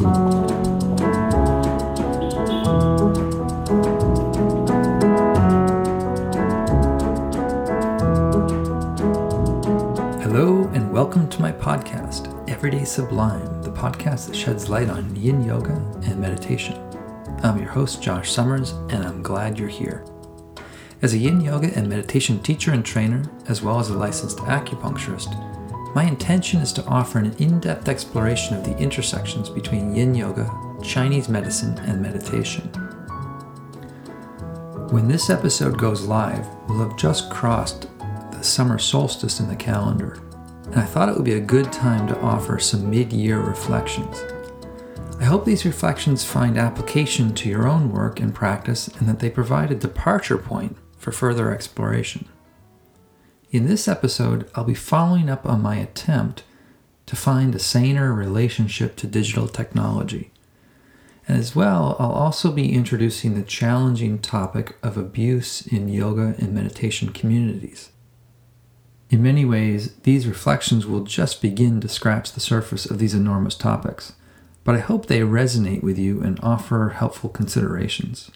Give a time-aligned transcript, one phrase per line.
[0.00, 0.08] Hello,
[10.72, 15.74] and welcome to my podcast, Everyday Sublime, the podcast that sheds light on yin yoga
[16.06, 16.80] and meditation.
[17.42, 20.06] I'm your host, Josh Summers, and I'm glad you're here.
[21.02, 25.49] As a yin yoga and meditation teacher and trainer, as well as a licensed acupuncturist,
[25.94, 30.50] my intention is to offer an in depth exploration of the intersections between yin yoga,
[30.82, 32.64] Chinese medicine, and meditation.
[34.90, 37.88] When this episode goes live, we'll have just crossed
[38.30, 40.20] the summer solstice in the calendar,
[40.66, 44.24] and I thought it would be a good time to offer some mid year reflections.
[45.20, 49.28] I hope these reflections find application to your own work and practice and that they
[49.28, 52.26] provide a departure point for further exploration.
[53.50, 56.44] In this episode, I'll be following up on my attempt
[57.06, 60.30] to find a saner relationship to digital technology.
[61.26, 66.54] And as well, I'll also be introducing the challenging topic of abuse in yoga and
[66.54, 67.90] meditation communities.
[69.10, 73.56] In many ways, these reflections will just begin to scratch the surface of these enormous
[73.56, 74.12] topics,
[74.62, 78.30] but I hope they resonate with you and offer helpful considerations.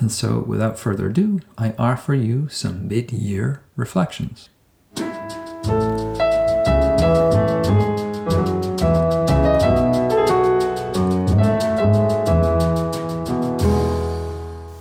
[0.00, 4.48] And so, without further ado, I offer you some mid year reflections.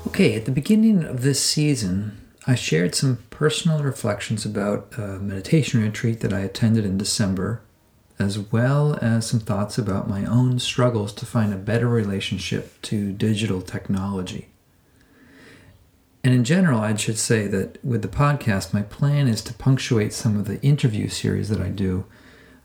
[0.07, 5.81] Okay, at the beginning of this season, I shared some personal reflections about a meditation
[5.81, 7.61] retreat that I attended in December,
[8.19, 13.11] as well as some thoughts about my own struggles to find a better relationship to
[13.13, 14.49] digital technology.
[16.27, 20.11] And in general, I should say that with the podcast, my plan is to punctuate
[20.11, 22.03] some of the interview series that I do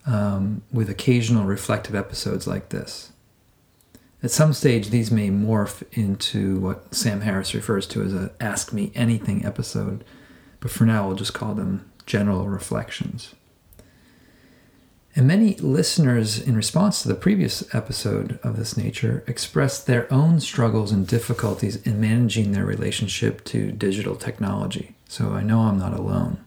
[0.04, 3.12] um, with occasional reflective episodes like this.
[4.20, 8.72] At some stage, these may morph into what Sam Harris refers to as a Ask
[8.72, 10.02] Me Anything episode,
[10.58, 13.32] but for now, we'll just call them general reflections.
[15.14, 20.40] And many listeners, in response to the previous episode of this nature, expressed their own
[20.40, 24.94] struggles and difficulties in managing their relationship to digital technology.
[25.08, 26.42] So I know I'm not alone.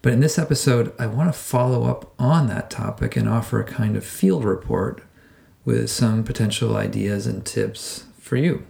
[0.00, 3.64] But in this episode, I want to follow up on that topic and offer a
[3.64, 5.02] kind of field report
[5.64, 8.66] with some potential ideas and tips for you.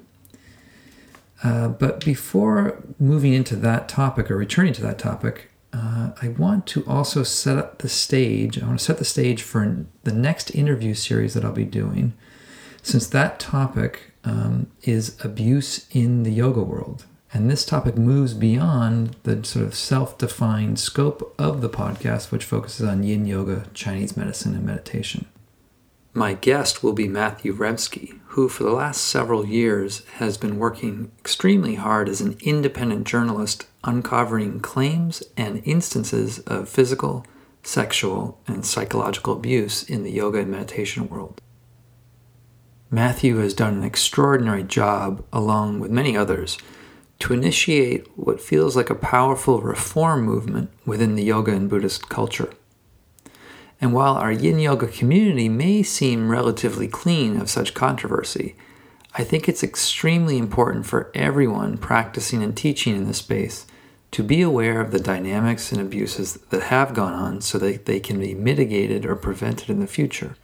[1.44, 6.66] Uh, but before moving into that topic or returning to that topic, uh, I want
[6.68, 8.60] to also set up the stage.
[8.60, 12.12] I want to set the stage for the next interview series that I'll be doing,
[12.82, 17.06] since that topic um, is abuse in the yoga world.
[17.34, 22.44] And this topic moves beyond the sort of self defined scope of the podcast, which
[22.44, 25.24] focuses on yin yoga, Chinese medicine, and meditation.
[26.12, 31.10] My guest will be Matthew Remski, who for the last several years has been working
[31.18, 37.26] extremely hard as an independent journalist uncovering claims and instances of physical,
[37.62, 41.40] sexual, and psychological abuse in the yoga and meditation world.
[42.90, 46.58] Matthew has done an extraordinary job, along with many others,
[47.20, 52.52] to initiate what feels like a powerful reform movement within the yoga and Buddhist culture.
[53.80, 58.56] And while our yin yoga community may seem relatively clean of such controversy,
[59.14, 63.66] I think it's extremely important for everyone practicing and teaching in this space
[64.12, 67.98] to be aware of the dynamics and abuses that have gone on so that they
[67.98, 70.36] can be mitigated or prevented in the future.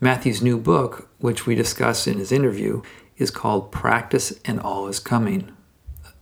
[0.00, 2.82] Matthew's new book, which we discuss in his interview,
[3.18, 5.54] is called Practice and All is Coming.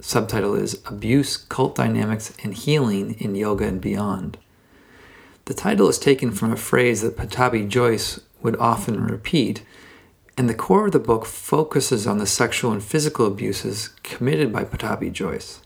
[0.01, 4.37] Subtitle is Abuse, Cult Dynamics, and Healing in Yoga and Beyond.
[5.47, 9.63] The title is taken from a phrase that Pattabhi Jois would often repeat,
[10.37, 14.65] and the core of the book focuses on the sexual and physical abuses committed by
[14.65, 15.61] Pattabhi Jois.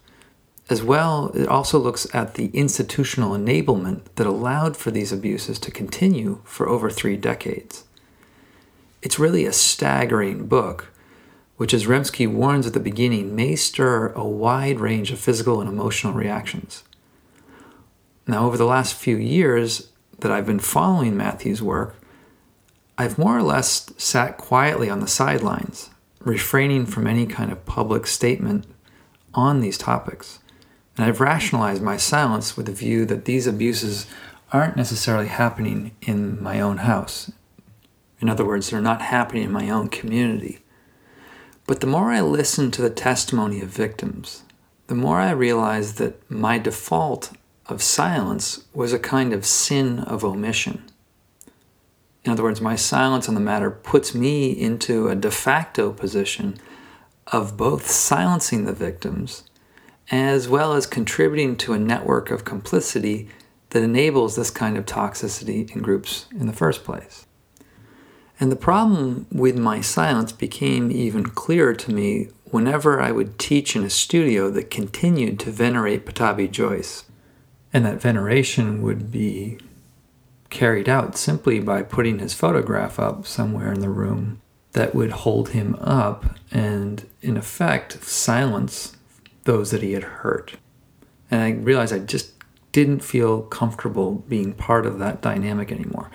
[0.70, 5.70] As well, it also looks at the institutional enablement that allowed for these abuses to
[5.70, 7.84] continue for over three decades.
[9.00, 10.92] It's really a staggering book,
[11.56, 15.70] which, as Remski warns at the beginning, may stir a wide range of physical and
[15.70, 16.84] emotional reactions.
[18.26, 19.88] Now, over the last few years
[20.18, 21.96] that I've been following Matthew's work,
[22.98, 25.88] I've more or less sat quietly on the sidelines,
[26.20, 28.66] refraining from any kind of public statement
[29.32, 30.37] on these topics.
[30.98, 34.08] And I've rationalized my silence with the view that these abuses
[34.52, 37.30] aren't necessarily happening in my own house.
[38.20, 40.58] In other words, they're not happening in my own community.
[41.68, 44.42] But the more I listen to the testimony of victims,
[44.88, 47.30] the more I realize that my default
[47.66, 50.82] of silence was a kind of sin of omission.
[52.24, 56.58] In other words, my silence on the matter puts me into a de facto position
[57.28, 59.44] of both silencing the victims
[60.10, 63.28] as well as contributing to a network of complicity
[63.70, 67.26] that enables this kind of toxicity in groups in the first place.
[68.40, 73.76] And the problem with my silence became even clearer to me whenever I would teach
[73.76, 77.04] in a studio that continued to venerate Pattabhi Jois.
[77.72, 79.58] And that veneration would be
[80.48, 84.40] carried out simply by putting his photograph up somewhere in the room
[84.72, 88.96] that would hold him up and, in effect, silence
[89.48, 90.58] those that he had hurt.
[91.30, 92.32] And I realized I just
[92.70, 96.10] didn't feel comfortable being part of that dynamic anymore.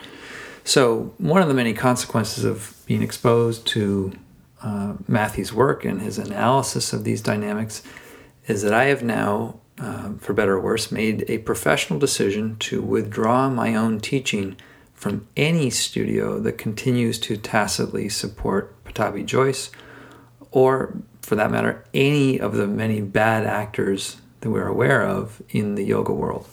[0.64, 4.14] So, one of the many consequences of being exposed to
[4.62, 7.82] uh, Matthew's work and his analysis of these dynamics
[8.46, 12.84] is that I have now, uh, for better or worse, made a professional decision to
[12.84, 14.58] withdraw my own teaching
[14.94, 19.72] from any studio that continues to tacitly support Pattabhi Jois
[20.52, 25.76] or for that matter, any of the many bad actors that we're aware of in
[25.76, 26.48] the yoga world.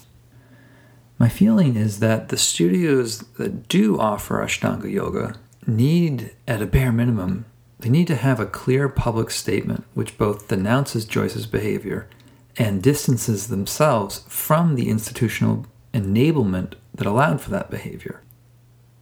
[1.19, 5.34] My feeling is that the studios that do offer Ashtanga yoga
[5.67, 7.44] need, at a bare minimum,
[7.81, 12.08] they need to have a clear public statement which both denounces Jois's behavior
[12.56, 18.23] and distances themselves from the institutional enablement that allowed for that behavior.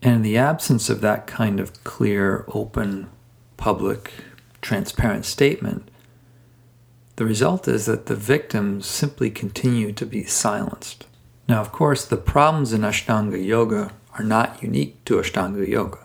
[0.00, 3.10] And in the absence of that kind of clear, open,
[3.56, 4.12] public,
[4.60, 5.90] transparent statement,
[7.16, 11.06] the result is that the victims simply continue to be silenced.
[11.48, 15.98] Now, of course, the problems in Ashtanga Yoga are not unique to Ashtanga Yoga.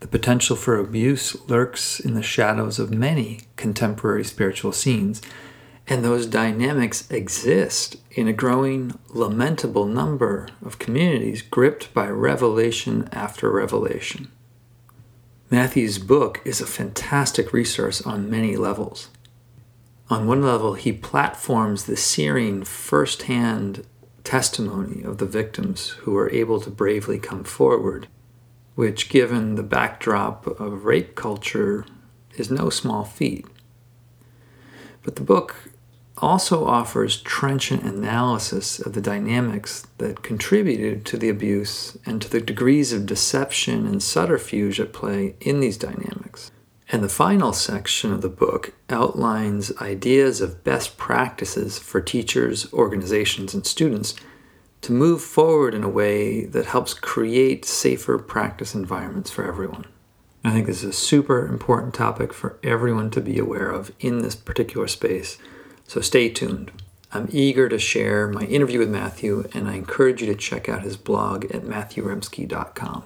[0.00, 5.22] The potential for abuse lurks in the shadows of many contemporary spiritual scenes,
[5.88, 13.50] and those dynamics exist in a growing, lamentable number of communities gripped by revelation after
[13.50, 14.30] revelation.
[15.48, 19.10] Matthew's book is a fantastic resource on many levels.
[20.10, 23.86] On one level, he platforms the searing firsthand
[24.24, 28.08] testimony of the victims who were able to bravely come forward,
[28.74, 31.86] which, given the backdrop of rape culture,
[32.36, 33.46] is no small feat.
[35.04, 35.70] But the book
[36.18, 42.40] also offers trenchant analysis of the dynamics that contributed to the abuse and to the
[42.40, 46.50] degrees of deception and subterfuge at play in these dynamics.
[46.90, 53.54] And the final section of the book outlines ideas of best practices for teachers, organizations,
[53.54, 54.14] and students
[54.82, 59.86] to move forward in a way that helps create safer practice environments for everyone.
[60.44, 64.20] I think this is a super important topic for everyone to be aware of in
[64.20, 65.38] this particular space,
[65.86, 66.72] so stay tuned.
[67.12, 70.82] I'm eager to share my interview with Matthew, and I encourage you to check out
[70.82, 73.04] his blog at matthewremski.com.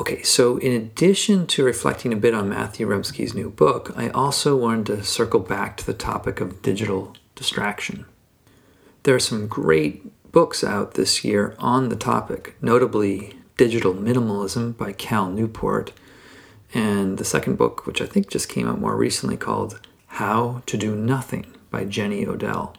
[0.00, 4.56] Okay, so in addition to reflecting a bit on Matthew Remski's new book, I also
[4.56, 8.04] wanted to circle back to the topic of digital distraction.
[9.02, 14.92] There are some great books out this year on the topic, notably Digital Minimalism by
[14.92, 15.92] Cal Newport,
[16.74, 19.80] and the second book, which I think just came out more recently, called
[20.18, 22.74] How to Do Nothing by Jenny Odell.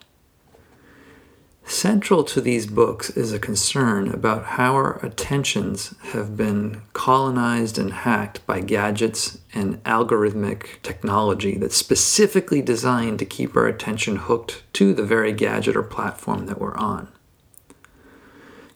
[1.64, 7.94] Central to these books is a concern about how our attentions have been colonized and
[7.94, 14.94] hacked by gadgets and algorithmic technology that's specifically designed to keep our attention hooked to
[14.94, 17.08] the very gadget or platform that we're on.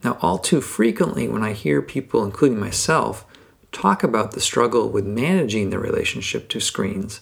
[0.06, 3.26] Now, all too frequently, when I hear people, including myself,
[3.74, 7.20] talk about the struggle with managing their relationship to screens,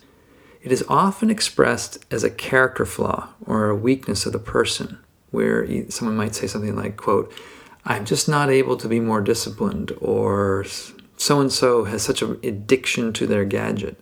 [0.61, 4.99] it is often expressed as a character flaw or a weakness of the person
[5.31, 7.33] where someone might say something like, quote,
[7.85, 10.65] I'm just not able to be more disciplined, or
[11.17, 13.99] so and so has such an addiction to their gadget.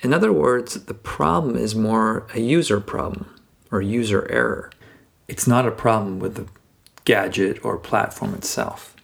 [0.00, 3.28] In other words, the problem is more a user problem
[3.70, 4.70] or user error.
[5.28, 6.46] It's not a problem with the
[7.04, 8.96] gadget or platform itself.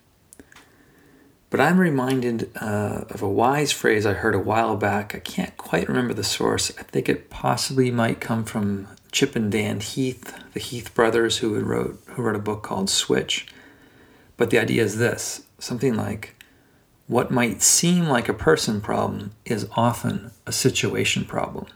[1.54, 5.14] But I'm reminded uh, of a wise phrase I heard a while back.
[5.14, 6.72] I can't quite remember the source.
[6.76, 11.54] I think it possibly might come from Chip and Dan Heath, the Heath brothers, who
[11.60, 13.46] wrote who wrote a book called Switch.
[14.36, 16.34] But the idea is this: something like,
[17.06, 21.66] what might seem like a person problem is often a situation problem.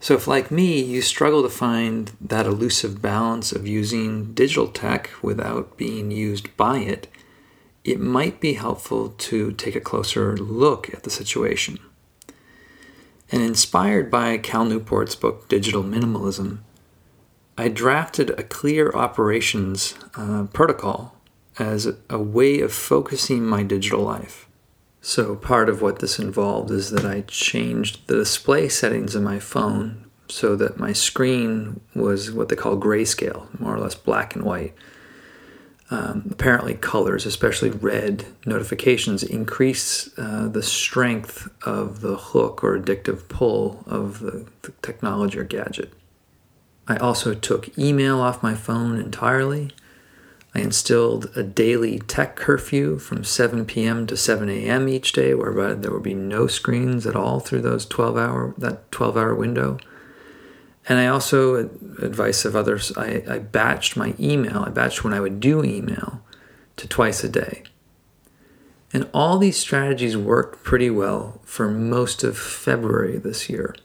[0.00, 5.10] So, if like me, you struggle to find that elusive balance of using digital tech
[5.20, 7.06] without being used by it,
[7.84, 11.78] it might be helpful to take a closer look at the situation.
[13.32, 16.58] And inspired by Cal Newport's book Digital Minimalism,
[17.56, 21.14] I drafted a clear operations uh, protocol
[21.58, 24.48] as a way of focusing my digital life.
[25.02, 29.38] So, part of what this involved is that I changed the display settings of my
[29.38, 34.44] phone so that my screen was what they call grayscale, more or less black and
[34.44, 34.74] white.
[35.92, 43.28] Um, apparently, colors, especially red notifications, increase uh, the strength of the hook or addictive
[43.28, 45.92] pull of the, the technology or gadget.
[46.86, 49.72] I also took email off my phone entirely.
[50.54, 54.06] I instilled a daily tech curfew from 7 p.m.
[54.06, 54.88] to 7 a.m.
[54.88, 58.90] each day, whereby there would be no screens at all through those 12 hour that
[58.92, 59.78] 12 hour window.
[60.90, 61.70] And I also,
[62.02, 64.64] advice of others, I, I batched my email.
[64.66, 66.20] I batched when I would do email
[66.78, 67.62] to twice a day.
[68.92, 73.76] And all these strategies worked pretty well for most of February this year.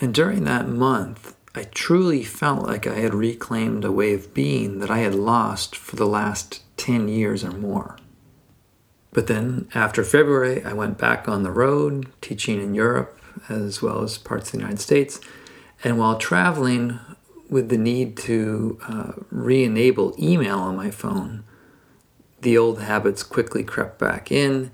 [0.00, 4.80] And during that month, I truly felt like I had reclaimed a way of being
[4.80, 7.96] that I had lost for the last 10 years or more.
[9.12, 14.02] But then after February, I went back on the road, teaching in Europe as well
[14.02, 15.18] as parts of the United States
[15.84, 16.98] and while traveling
[17.48, 21.44] with the need to uh, re enable email on my phone,
[22.40, 24.70] the old habits quickly crept back in,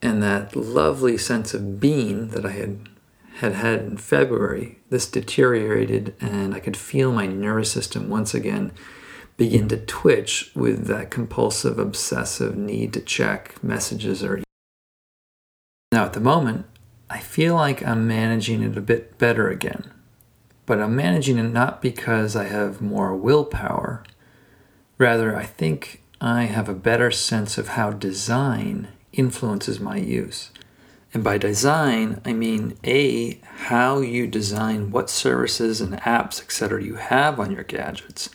[0.00, 2.88] and that lovely sense of being that I had
[3.36, 8.72] had had in February, this deteriorated, and I could feel my nervous system once again
[9.38, 14.42] begin to twitch with that compulsive, obsessive need to check messages or.
[15.92, 16.66] Now, at the moment,
[17.08, 19.90] I feel like I'm managing it a bit better again.
[20.66, 24.04] But I'm managing it not because I have more willpower.
[24.98, 30.50] Rather, I think I have a better sense of how design influences my use.
[31.12, 36.96] And by design, I mean A, how you design what services and apps, etc., you
[36.96, 38.30] have on your gadgets,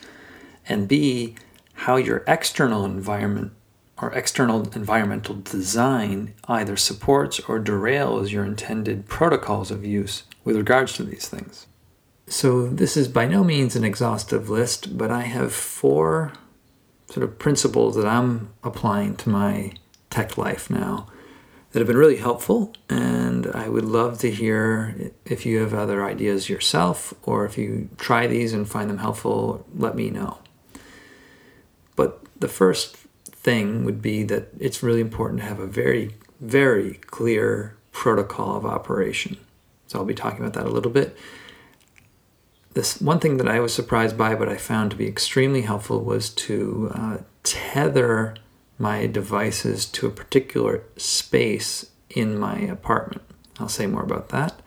[0.67, 1.36] and B,
[1.74, 3.53] how your external environment
[4.01, 10.94] or external environmental design either supports or derails your intended protocols of use with regards
[10.94, 11.67] to these things.
[12.27, 16.34] So, this is by no means an exhaustive list, but I have four
[17.10, 19.74] sort of principles that I'm applying to my
[20.10, 21.08] tech life now
[21.72, 22.74] that have been really helpful.
[22.89, 27.89] And I would love to hear if you have other ideas yourself or if you
[27.98, 30.39] try these and find them helpful, let me know.
[31.96, 36.96] But the first thing would be that it's really important to have a very, very
[37.08, 39.38] clear protocol of operation.
[39.88, 41.15] So I'll be talking about that a little bit
[42.75, 46.03] this one thing that I was surprised by, but I found to be extremely helpful,
[46.03, 48.36] was to uh, tether
[48.77, 53.22] my devices to a particular space in my apartment.
[53.60, 54.62] I'll say more about that.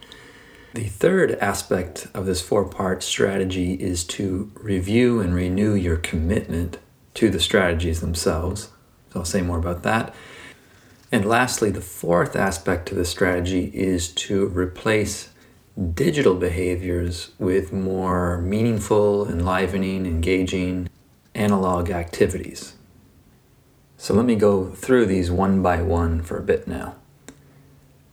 [0.72, 6.78] The third aspect of this four part strategy is to review and renew your commitment
[7.14, 8.70] to the strategies themselves.
[9.12, 10.14] So I'll say more about that.
[11.12, 15.30] And lastly, the fourth aspect of the strategy is to replace
[15.78, 20.88] digital behaviors with more meaningful, enlivening, engaging
[21.34, 22.74] analog activities.
[23.96, 26.96] So let me go through these one by one for a bit now.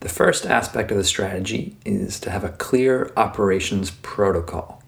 [0.02, 4.84] The first aspect of the strategy is to have a clear operations protocol.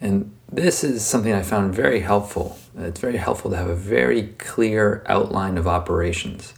[0.00, 2.58] And this is something I found very helpful.
[2.76, 6.52] It's very helpful to have a very clear outline of operations.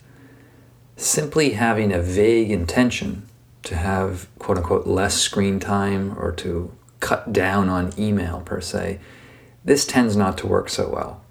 [0.96, 3.28] Simply having a vague intention
[3.64, 9.00] to have quote unquote less screen time or to cut down on email per se,
[9.64, 11.22] this tends not to work so well.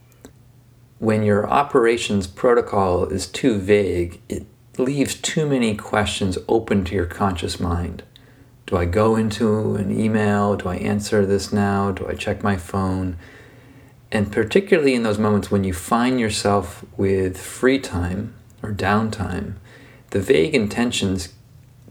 [0.99, 4.45] When your operations protocol is too vague, it
[4.77, 8.03] leaves too many questions open to your conscious mind.
[8.65, 10.55] Do I go into an email?
[10.55, 11.91] Do I answer this now?
[11.91, 13.17] Do I check my phone?
[14.11, 19.55] And particularly in those moments when you find yourself with free time or downtime,
[20.11, 21.33] the vague intentions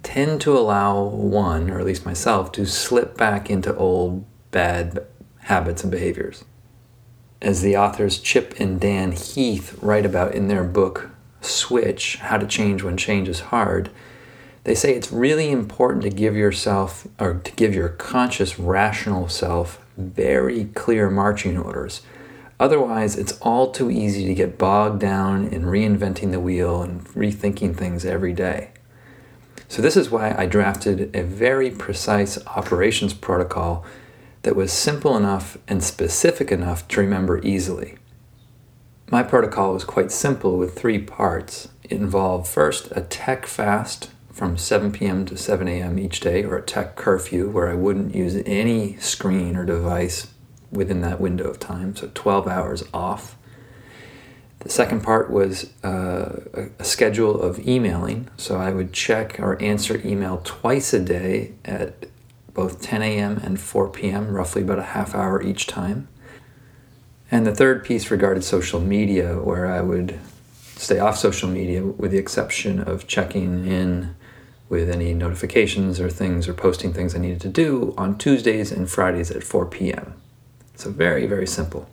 [0.03, 5.07] tend to allow one, or at least myself, to slip back into old bad
[5.41, 6.45] habits and behaviors.
[7.41, 12.47] As the authors Chip and Dan Heath write about in their book Switch How to
[12.47, 13.91] Change When Change is Hard,
[14.65, 19.85] they say it's really important to give yourself, or to give your conscious, rational self,
[19.97, 22.03] very clear marching orders.
[22.61, 27.77] Otherwise, it's all too easy to get bogged down in reinventing the wheel and rethinking
[27.77, 28.71] things every day.
[29.73, 33.87] So, this is why I drafted a very precise operations protocol
[34.43, 37.97] that was simple enough and specific enough to remember easily.
[39.11, 41.71] My protocol was quite simple with three parts.
[41.85, 45.25] It involved first a tech fast from 7 p.m.
[45.25, 45.99] to 7 a.m.
[45.99, 50.35] each day, or a tech curfew where I wouldn't use any screen or device
[50.71, 53.39] within that window of time, so 12 hours off.
[54.63, 58.29] The second part was uh, a, schedule of emailing.
[58.37, 62.07] So I would check or answer email twice a day at
[62.55, 63.39] both 10 a.m.
[63.39, 66.07] and 4 p.m., roughly about a half hour each time.
[67.31, 70.21] And the third piece regarded social media, where I would
[70.77, 74.15] stay off social media with the exception of checking in
[74.69, 78.89] with any notifications or things or posting things I needed to do on Tuesdays and
[78.89, 80.15] Fridays at 4 p.m.
[80.77, 81.89] So very, very simple.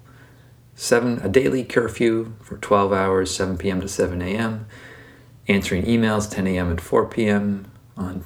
[0.82, 3.82] Seven a daily curfew for 12 hours, 7 p.m.
[3.82, 4.66] to 7 a.m.
[5.50, 6.70] Answering emails 10 a.m.
[6.70, 7.70] and 4 p.m.
[7.98, 8.24] on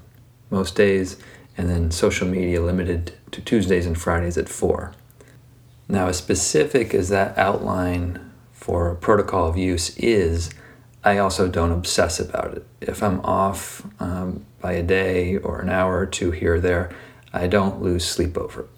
[0.51, 1.17] most days,
[1.57, 4.93] and then social media limited to Tuesdays and Fridays at 4.
[5.89, 10.51] Now, as specific as that outline for protocol of use is,
[11.03, 12.67] I also don't obsess about it.
[12.79, 16.91] If I'm off um, by a day or an hour or two here or there,
[17.33, 18.72] I don't lose sleep over it.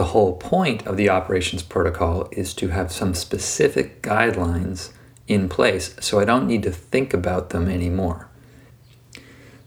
[0.00, 4.92] The whole point of the operations protocol is to have some specific guidelines
[5.28, 8.26] in place so I don't need to think about them anymore.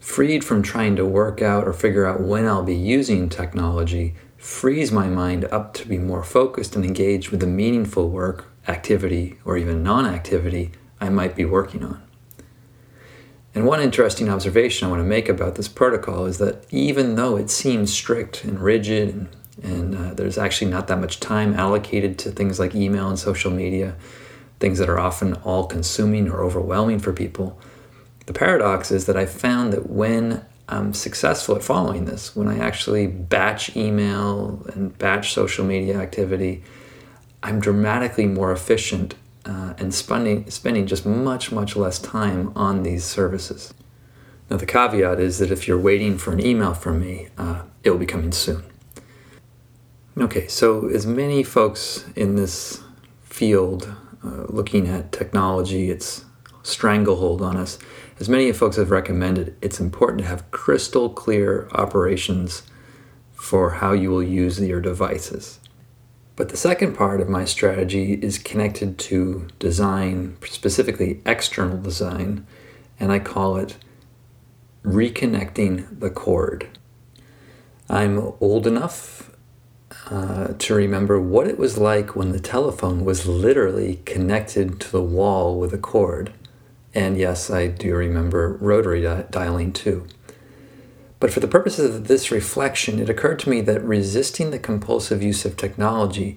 [0.00, 4.90] Freed from trying to work out or figure out when I'll be using technology frees
[4.90, 9.56] my mind up to be more focused and engaged with the meaningful work, activity, or
[9.56, 12.02] even non activity I might be working on.
[13.54, 17.36] And one interesting observation I want to make about this protocol is that even though
[17.36, 19.28] it seems strict and rigid and,
[19.62, 23.50] and uh, there's actually not that much time allocated to things like email and social
[23.50, 23.94] media,
[24.60, 27.58] things that are often all consuming or overwhelming for people,
[28.26, 32.58] the paradox is that I found that when I'm successful at following this when I
[32.58, 36.62] actually batch email and batch social media activity.
[37.42, 43.04] I'm dramatically more efficient uh, and spending, spending just much, much less time on these
[43.04, 43.74] services.
[44.48, 47.90] Now, the caveat is that if you're waiting for an email from me, uh, it
[47.90, 48.64] will be coming soon.
[50.16, 52.80] Okay, so as many folks in this
[53.24, 53.92] field
[54.22, 56.24] uh, looking at technology, its
[56.62, 57.78] stranglehold on us,
[58.20, 62.62] as many folks have recommended, it's important to have crystal clear operations
[63.32, 65.58] for how you will use your devices.
[66.36, 72.46] But the second part of my strategy is connected to design, specifically external design,
[73.00, 73.78] and I call it
[74.84, 76.78] reconnecting the cord.
[77.88, 79.33] I'm old enough
[80.10, 85.02] uh, to remember what it was like when the telephone was literally connected to the
[85.02, 86.32] wall with a cord.
[86.94, 90.06] And yes, I do remember rotary di- dialing too.
[91.20, 95.22] But for the purposes of this reflection, it occurred to me that resisting the compulsive
[95.22, 96.36] use of technology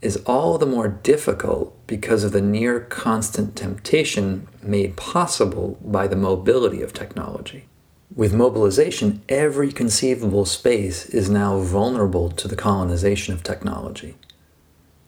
[0.00, 6.16] is all the more difficult because of the near constant temptation made possible by the
[6.16, 7.66] mobility of technology.
[8.14, 14.16] With mobilization, every conceivable space is now vulnerable to the colonization of technology.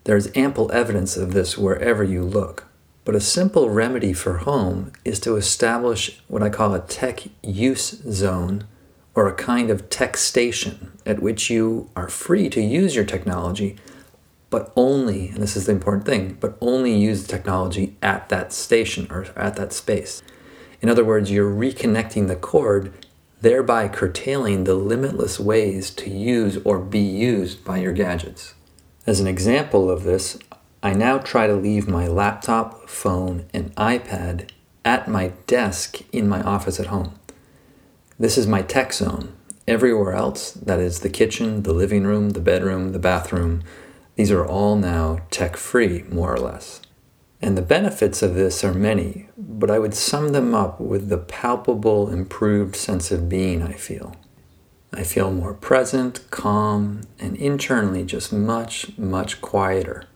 [0.05, 2.67] There is ample evidence of this wherever you look.
[3.05, 7.91] But a simple remedy for home is to establish what I call a tech use
[8.11, 8.65] zone
[9.15, 13.77] or a kind of tech station at which you are free to use your technology,
[14.49, 18.55] but only, and this is the important thing, but only use the technology at that
[18.55, 20.23] station or at that space.
[20.85, 22.93] In other words, you're reconnecting the cord,
[23.41, 28.53] thereby curtailing the limitless ways to use or be used by your gadgets.
[29.07, 30.39] As an example of this,
[30.83, 34.51] I now try to leave my laptop, phone, and iPad
[34.85, 37.19] at my desk in my office at home.
[38.19, 39.33] This is my tech zone.
[39.67, 43.63] Everywhere else, that is the kitchen, the living room, the bedroom, the bathroom,
[44.17, 46.83] these are all now tech free, more or less.
[47.41, 51.19] And the benefits of this are many, but I would sum them up with the
[51.19, 54.17] palpable improved sense of being I feel.
[54.93, 60.07] I feel more present, calm, and internally just much, much quieter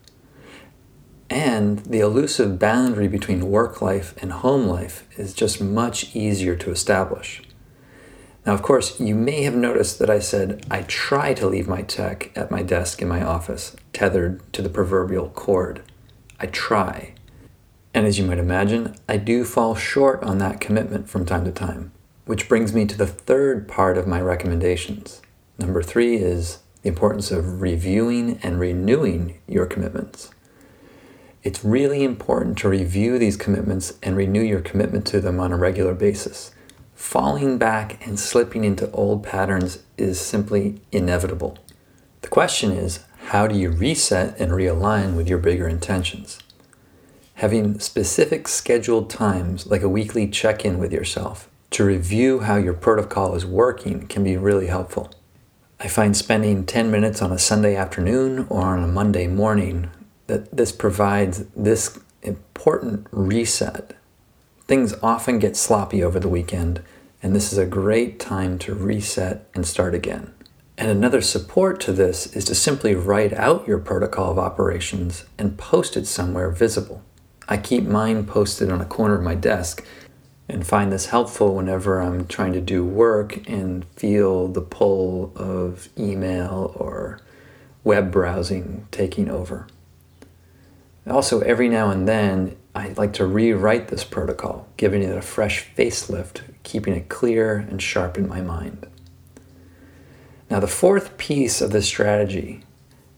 [1.30, 6.70] and the elusive boundary between work life and home life is just much easier to
[6.70, 7.42] establish.
[8.46, 11.82] Now, of course, you may have noticed that I said I try to leave my
[11.82, 15.82] tech at my desk in my office, tethered to the proverbial cord.
[16.40, 17.14] I try.
[17.92, 21.52] And as you might imagine, I do fall short on that commitment from time to
[21.52, 21.92] time,
[22.26, 25.20] which brings me to the third part of my recommendations.
[25.58, 30.30] Number three is the importance of reviewing and renewing your commitments.
[31.42, 35.56] It's really important to review these commitments and renew your commitment to them on a
[35.56, 36.52] regular basis.
[36.94, 41.58] Falling back and slipping into old patterns is simply inevitable.
[42.22, 46.38] The question is how do you reset and realign with your bigger intentions?
[47.34, 52.72] Having specific scheduled times, like a weekly check in with yourself, to review how your
[52.72, 55.10] protocol is working can be really helpful.
[55.78, 59.90] I find spending 10 minutes on a Sunday afternoon or on a Monday morning
[60.26, 63.94] that this provides this important reset.
[64.66, 66.80] Things often get sloppy over the weekend,
[67.22, 70.32] and this is a great time to reset and start again.
[70.78, 75.58] And another support to this is to simply write out your protocol of operations and
[75.58, 77.02] post it somewhere visible.
[77.48, 79.84] I keep mine posted on a corner of my desk
[80.48, 85.88] and find this helpful whenever I'm trying to do work and feel the pull of
[85.98, 87.18] email or
[87.82, 89.66] web browsing taking over.
[91.10, 95.66] Also, every now and then, I like to rewrite this protocol, giving it a fresh
[95.76, 98.86] facelift, keeping it clear and sharp in my mind.
[100.50, 102.64] Now, the fourth piece of this strategy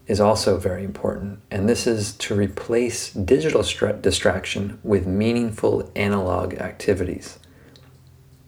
[0.05, 3.63] is also very important, and this is to replace digital
[4.01, 7.39] distraction with meaningful analog activities.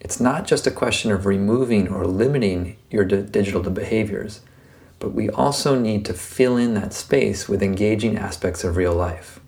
[0.02, 4.42] It's not just a question of removing or limiting your d- digital behaviors,
[5.00, 9.40] but we also need to fill in that space with engaging aspects of real life.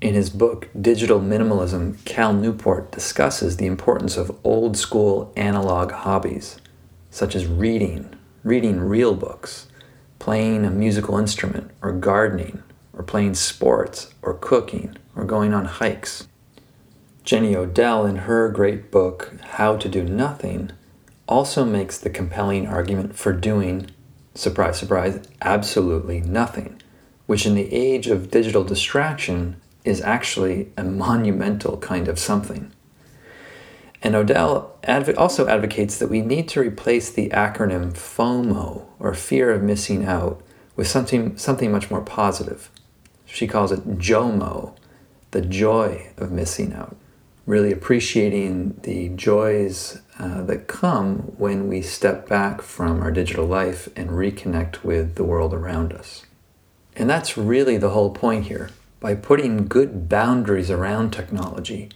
[0.00, 6.60] In his book, Digital Minimalism, Cal Newport discusses the importance of old school analog hobbies,
[7.10, 8.15] such as reading,
[8.46, 9.66] reading real books,
[10.20, 16.28] playing a musical instrument, or gardening, or playing sports, or cooking, or going on hikes.
[17.24, 20.70] Jenny Odell, in her great book, How to Do Nothing,
[21.26, 23.90] also makes the compelling argument for doing,
[24.36, 26.80] surprise, surprise, absolutely nothing,
[27.26, 32.70] which in the age of digital distraction is actually a monumental kind of something.
[34.06, 39.50] And Odell adv- also advocates that we need to replace the acronym FOMO, or fear
[39.50, 40.40] of missing out,
[40.76, 42.70] with something, something much more positive.
[43.24, 44.76] She calls it JOMO,
[45.32, 46.94] the joy of missing out.
[47.46, 53.88] Really appreciating the joys uh, that come when we step back from our digital life
[53.96, 56.24] and reconnect with the world around us.
[56.94, 58.70] And that's really the whole point here.
[59.00, 61.88] By putting good boundaries around technology,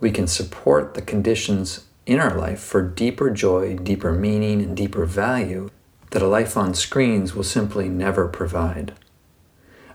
[0.00, 5.04] we can support the conditions in our life for deeper joy, deeper meaning, and deeper
[5.04, 5.70] value
[6.10, 8.94] that a life on screens will simply never provide.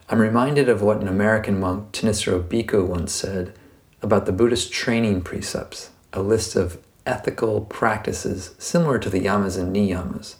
[0.10, 3.54] I'm reminded of what an American monk, Thanissaro Bhikkhu, once said
[4.02, 9.76] about the Buddhist training precepts, a list of ethical practices similar to the yamas and
[9.76, 10.36] niyamas.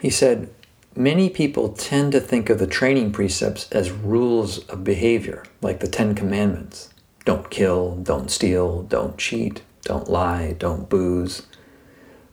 [0.00, 0.48] He said,
[0.96, 5.88] Many people tend to think of the training precepts as rules of behavior, like the
[5.88, 6.93] Ten Commandments.
[7.24, 11.46] Don't kill, don't steal, don't cheat, don't lie, don't booze.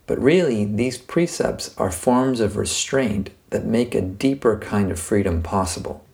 [0.06, 5.42] But really, these precepts are forms of restraint that make a deeper kind of freedom
[5.42, 6.04] possible.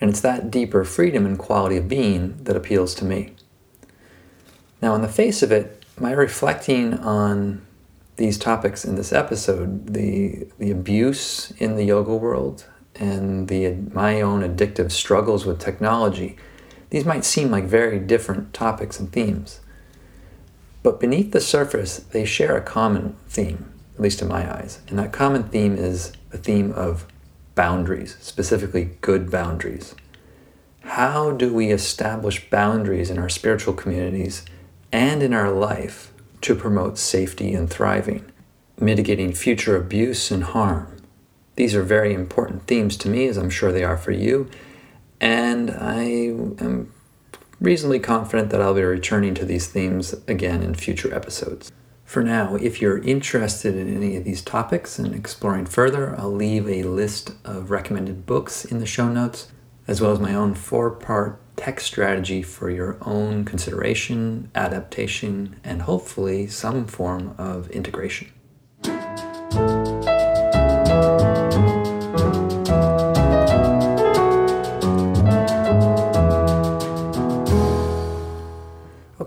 [0.00, 3.34] And it's that deeper freedom and quality of being that appeals to me.
[4.82, 7.64] Now, on the face of it, my reflecting on
[8.16, 14.20] these topics in this episode the, the abuse in the yoga world and the, my
[14.20, 16.36] own addictive struggles with technology
[16.94, 19.58] these might seem like very different topics and themes,
[20.84, 24.78] but beneath the surface, they share a common theme, at least in my eyes.
[24.86, 27.04] And that common theme is the theme of
[27.56, 29.96] boundaries, specifically good boundaries.
[30.82, 34.44] How do we establish boundaries in our spiritual communities
[34.92, 38.24] and in our life to promote safety and thriving,
[38.78, 41.02] mitigating future abuse and harm?
[41.56, 44.48] These are very important themes to me, as I'm sure they are for you,
[45.24, 46.92] and I am
[47.58, 51.72] reasonably confident that I'll be returning to these themes again in future episodes.
[52.04, 56.68] For now, if you're interested in any of these topics and exploring further, I'll leave
[56.68, 59.48] a list of recommended books in the show notes,
[59.88, 65.82] as well as my own four part text strategy for your own consideration, adaptation, and
[65.82, 68.30] hopefully some form of integration.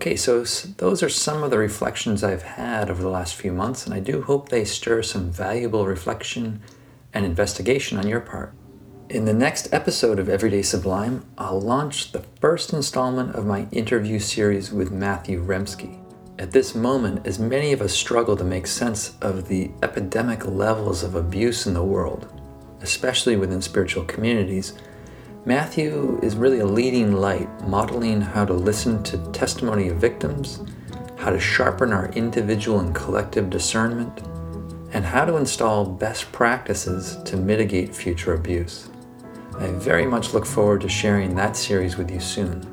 [0.07, 0.45] Okay, so
[0.77, 3.99] those are some of the reflections I've had over the last few months, and I
[3.99, 6.61] do hope they stir some valuable reflection
[7.13, 8.53] and investigation on your part.
[9.09, 14.17] In the next episode of Everyday Sublime, I'll launch the first installment of my interview
[14.19, 15.99] series with Matthew Remski.
[16.39, 21.03] At this moment, as many of us struggle to make sense of the epidemic levels
[21.03, 22.31] of abuse in the world,
[22.81, 24.71] especially within spiritual communities,
[25.47, 30.61] Matthew is really a leading light, modeling how to listen to testimony of victims,
[31.15, 34.23] how to sharpen our individual and collective discernment,
[34.91, 38.89] and how to install best practices to mitigate future abuse.
[39.57, 42.67] I very much look forward to sharing that series with you soon.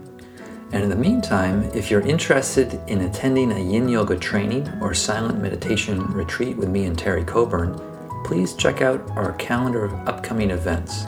[0.72, 5.40] And in the meantime, if you're interested in attending a yin yoga training or silent
[5.40, 7.80] meditation retreat with me and Terry Coburn,
[8.24, 11.04] please check out our calendar of upcoming events.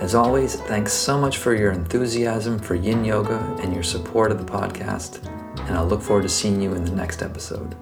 [0.01, 4.39] As always, thanks so much for your enthusiasm for yin yoga and your support of
[4.39, 5.23] the podcast,
[5.69, 7.77] and I look forward to seeing you in the next episode.